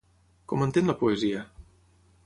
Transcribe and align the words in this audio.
Com 0.53 0.63
entén 0.67 0.89
la 0.93 0.97
poesia? 1.03 1.47